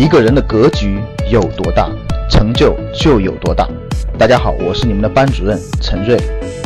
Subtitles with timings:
[0.00, 0.98] 一个人的格局
[1.30, 1.86] 有多大，
[2.30, 3.68] 成就就有多大。
[4.18, 6.18] 大家好，我是你们的班主任陈瑞，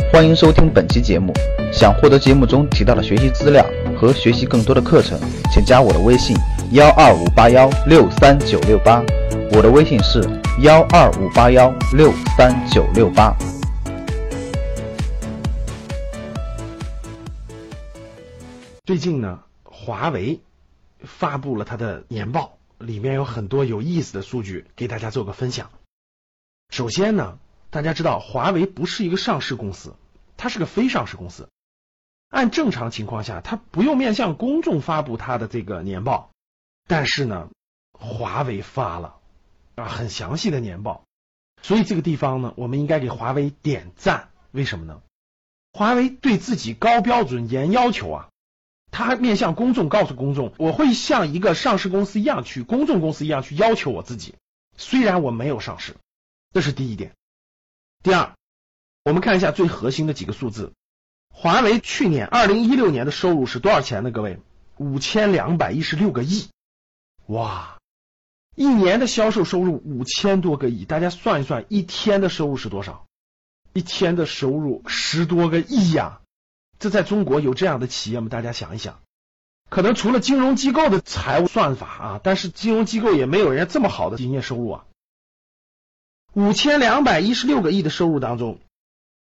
[0.09, 1.33] 欢迎收听本期节目。
[1.69, 3.65] 想获得节目中提到的学习资料
[3.99, 5.19] 和学习更多的课程，
[5.51, 6.33] 请加我的微信
[6.71, 9.03] 幺二五八幺六三九六八。
[9.51, 10.23] 我的微信是
[10.61, 13.35] 幺二五八幺六三九六八。
[18.85, 20.39] 最近呢，华为
[21.03, 25.71] 发布了它的年报，里面有很多有意思的数据，给大家做个分享。
[26.69, 27.39] 首先呢，
[27.69, 29.95] 大家知道华为不是一个上市公司，
[30.37, 31.49] 它是个非上市公司。
[32.29, 36.31] 按正常情况下，它不用面向公众发布它的这个年报，
[36.87, 37.49] 但是呢，
[37.93, 39.17] 华为发了
[39.75, 41.05] 啊很详细的年报，
[41.61, 44.29] 所以这个地方呢，我们应该给华为点赞。
[44.51, 45.01] 为什么呢？
[45.71, 48.29] 华为对自己高标准、严要求啊。
[48.97, 54.35] 他面向公众告诉公众，我会像一个上市公司一样去公众公司一样去要求我自己，
[54.77, 55.97] 虽然我没有上市，
[56.53, 57.11] 这是第一点。
[58.03, 58.31] 第二，
[59.03, 60.71] 我们看一下最核心的几个数字，
[61.27, 64.11] 华为去年二零一六年的收入是多少钱呢？
[64.11, 64.39] 各位，
[64.77, 66.47] 五千两百一十六个亿，
[67.25, 67.77] 哇，
[68.55, 73.05] 一年的销售收入五千多个亿，大家算一算，一天的收入是多少？
[73.73, 76.21] 一天的收入十多个亿呀。
[76.79, 78.27] 这在中国有这样的企业吗？
[78.29, 79.01] 大家想一想，
[79.69, 84.85] 可能除了金融机构的财务算法啊，但是金融机构也没有人家这么好的营业收入啊。
[86.33, 88.59] 五千两百一十六个亿的收入当中，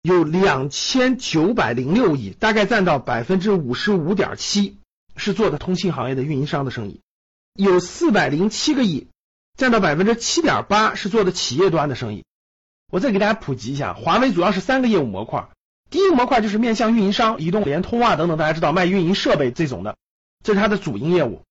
[0.02, 4.78] 有两千九百零六亿，大概占到百分之五十五点七，
[5.16, 7.00] 是做的通信行业的运营商的生意；
[7.54, 9.08] 有四百零七个亿，
[9.58, 12.26] 占到百分之七点八，是做的企业端的生意。
[12.92, 15.48] 我再给大家普及一下，华为主要是三个业务模块。
[15.90, 19.96] 第一个模块就是面向运营商，移动、联通啊等等，大家知道卖运营设备这种的，
[20.44, 21.42] 这是它的主营业务。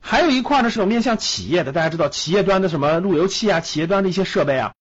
[0.00, 4.72] 还有一块呢是面向企业的，大家知道企业端的什么路由器啊，企业端的一些设备啊。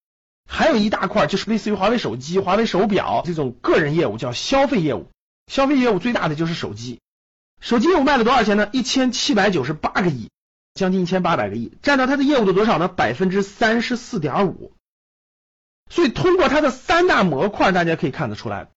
[0.50, 5.08] 还有一大块就是类似于华为手机、华为手表这种个人业务，叫消费业务。
[5.47, 7.00] 消费业务最大的就是手机，
[7.59, 8.69] 手机业务卖了多少钱呢？
[8.72, 10.30] 一千七百九十八个亿，
[10.74, 12.88] 将近一千八百个亿，占到它的业务的多少呢？
[12.88, 14.72] 百分之三十四点五。
[15.90, 18.69] 所以通过它的三大模块，大家可以看得出来。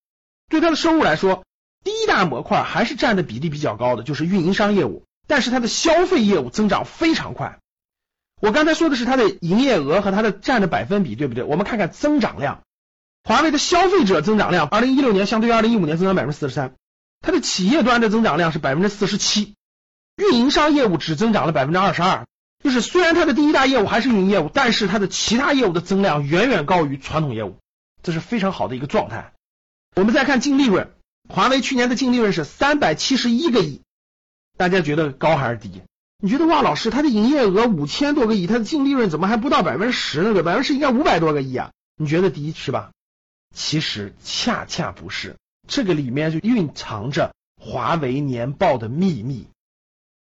[0.48, 1.44] 对它的收入来说，
[1.82, 5.04] 第一大模块还是占的比例比较高的，就是运营商业务。
[5.26, 7.58] 但是它的消费业务增长非常快。
[8.42, 11.44] 我刚才说的是它的营业额和它的占的百分比，对不对？
[11.44, 12.62] 我们看看增长量，
[13.22, 16.74] 华为的消费者增长量，二零一六年相对于二零一五年增长百分之四十三，
[17.22, 19.54] 它的企业端的增长量是百分之四十七，
[20.16, 22.26] 运营商业务只增长了百分之二十二。
[22.62, 27.58] 就是虽然它的第一大业务还是运营业务，但是它的其他业务的增量远远高于传统业务，
[28.02, 29.33] 这是非常好的一个状态。
[29.94, 30.90] 我们再看净利润，
[31.28, 33.80] 华为去年的净利润是三百七十一个亿，
[34.56, 35.82] 大家觉得高还是低？
[36.18, 40.32] 你觉得哇，老师，它的营业额五千多个亿，它的净利润怎么还不到百分之十呢？
[40.32, 42.90] 对，百分之十应该五百多个亿啊，你觉得低是吧？
[43.54, 45.36] 其实恰恰不是，
[45.68, 49.46] 这个里面就蕴藏着华为年报的秘密。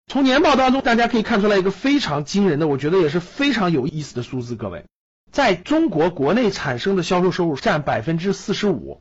[0.06, 4.54] 从年报当中，大家可以看出来一个非常惊人的，我觉得也是非常有意思的数字。
[4.54, 4.84] 各位，
[5.32, 9.00] 在中国国内产生的销售收入占百分之四十五。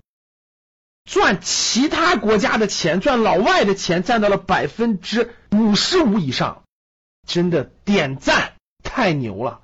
[1.08, 6.64] 赚其他国家的钱，赚老外的钱，占到了百分之五十五以上，
[7.26, 9.62] 真的点赞，太牛了！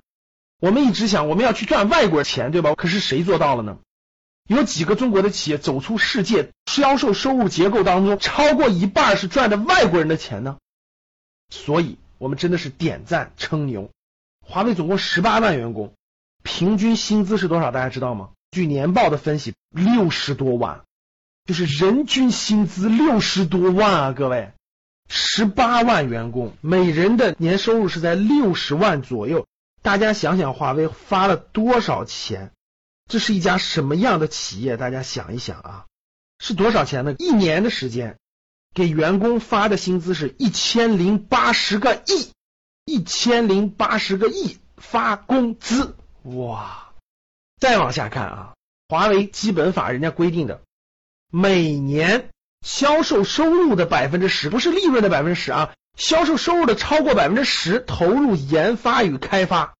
[0.62, 2.74] 我们一直想我们要去赚外国钱，对吧？
[2.76, 3.78] 可是谁做到了呢？
[4.48, 10.58] 有几个中国的企业走出世界，销售收入结构当中超过一半是赚的外国人的钱呢？
[11.50, 13.90] 所以，我们真的是点赞称牛。
[14.46, 15.94] 华为总共十八万员工，
[16.42, 17.72] 平均薪资是多少？
[17.72, 18.30] 大家知道吗？
[18.52, 20.84] 据年报的分析，六十多万。
[21.46, 24.54] 就是人均薪资六十多万啊，各位，
[25.09, 29.46] 十八万员工，每人的年收入是在六十万左右。
[29.81, 32.52] 大家想想，华为发了多少钱？
[33.09, 34.78] 这是一家什么样的企业？
[34.78, 35.86] 大家想一想啊，
[36.40, 37.14] 是多少钱呢？
[37.20, 38.18] 一年的时间，
[38.74, 42.31] 给员工发的薪资是一千零八十个亿，
[42.86, 46.94] 一千零八十个亿发工资，哇！
[47.60, 48.54] 再往下看啊，
[48.88, 50.62] 华为基本法人家规定的。
[51.35, 52.30] 每年
[52.62, 59.74] 销售收入的百分之十，不是利润的百分之十啊，销售收入的超过百分之十投入研发与开发。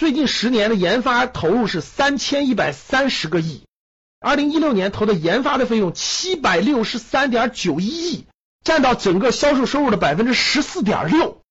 [0.00, 3.66] 最近十年的研发投入是三千一百三十个亿，
[4.18, 8.26] 二零一六年投的研发的费用七百六十三点九一亿，
[8.64, 11.42] 占到整个销售收入的百分之十四点六。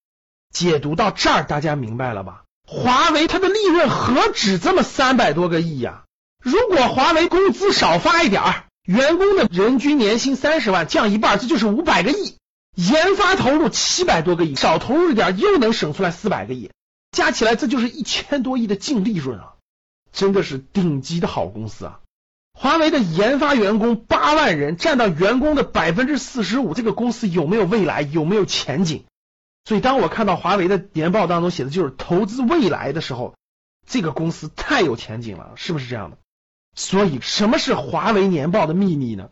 [0.51, 2.45] 解读到这儿，大家明白了吧？
[2.67, 6.05] 华为它的利润何止这么三百多个亿呀？
[6.41, 8.63] 如果华为工资少发一点儿。
[8.85, 12.35] 员工的人均年薪三十万，降一半，这就是五百个亿。
[12.75, 16.71] 研发投入七百多个亿，少投入一点又能省出来四百个亿。
[17.11, 19.53] 加起来这就是一千多亿的净利润啊，
[20.11, 21.99] 真的是顶级的好公司啊！
[22.53, 28.01] 华为的研发员工八万人，占到员工的百分之四十五，这个公司有没有未来？
[28.01, 29.05] 有没有前景？
[29.65, 33.35] 所以，当我看到华为的年报当中写的就是投资未来的时候，
[33.87, 36.17] 这个公司太有前景了，是不是这样的？
[36.75, 39.29] 所以，什么是华为年报的秘密呢？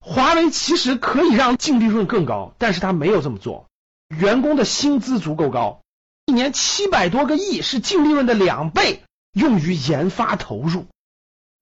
[0.00, 3.68] 华为其实可以让净利润更高，但是他没有这么做。
[4.08, 5.82] 员工的薪资足够高，
[6.26, 10.86] 一年七百多个亿是净利润的两倍，用于研发投入。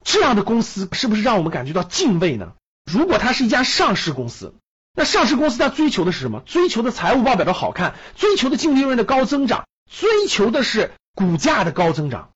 [0.02, 2.55] 这样的公司是不是让我们感觉到敬畏呢？
[2.90, 4.55] 如果它是一家上市公司，
[4.94, 6.40] 那上市公司它追求的是什么？
[6.40, 12.31] 追求的财务报表的好看，追求的净利润的高增长，追求的是股价的高增长。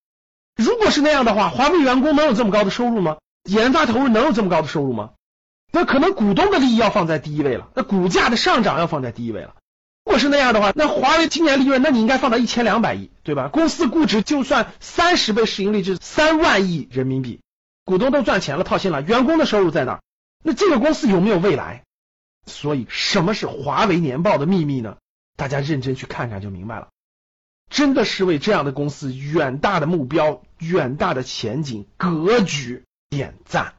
[0.56, 3.16] 如果是那样的话，华为员工能有这么高的收入吗？
[3.44, 5.10] 研发投入能有这么高的收入吗？
[5.72, 9.54] 那可能股东的利益要放在第一位了，那股价的上涨要放在第一位了。
[10.04, 13.48] 如果是那样的话，那华为今年利润，那你应该放到一千两百亿，对吧？
[13.48, 17.40] 公司估值就算三十倍市盈率，就是三万亿人民币。
[17.84, 20.00] 股东都赚钱了，套现了，员工的收入在哪？
[20.42, 21.82] 那这个公司有没有未来？
[22.46, 24.96] 所以，什么是华为年报的秘密呢？
[25.36, 26.88] 大家认真去看看就明白了。
[27.70, 33.74] 真的是为这样的公司远大的目标、远大的前景格局点赞。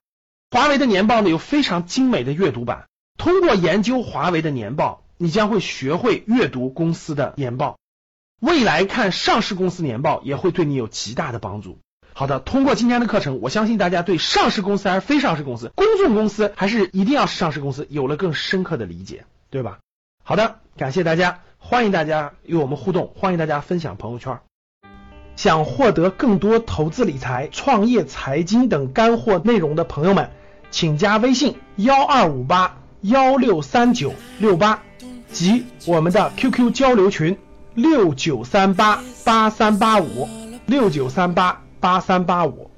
[0.52, 2.88] 华为的年报呢有非常精美的阅读版，
[3.18, 7.78] 通过研究华为的年报，你将会学会阅读公司的年报。
[8.42, 11.80] 未来看上市公司年报也会对你有极大的帮助。
[12.14, 19.80] 好的，通过今天的课程，我相信大家对上市公司还是非上市公司、公众公司还是一定要是上市公司有了更深刻的理解，对吧？
[20.24, 24.40] 好的，感谢大家，欢迎大家与我们互动，欢迎大家分享朋友圈。
[25.36, 30.30] 想获得更多投资理财、创业财经等干货内容的朋友们，
[30.72, 34.84] 请加微信幺二五八幺六三九六八
[35.32, 37.38] 及我们的 QQ 交流群
[37.74, 40.28] 六九三八八三八五
[40.66, 41.62] 六九三八。
[41.78, 42.72] 八三八五。